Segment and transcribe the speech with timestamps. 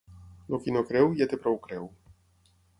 [0.55, 1.89] El qui no creu, ja té prou creu.